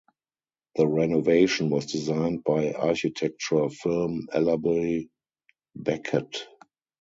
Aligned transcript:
The 0.77 0.87
renovation 0.87 1.69
was 1.69 1.85
designed 1.85 2.43
by 2.43 2.71
architecture 2.71 3.69
firm 3.69 4.27
Ellerbe 4.33 5.07
Becket. 5.75 6.39